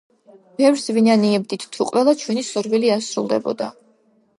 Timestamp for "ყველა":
1.93-2.17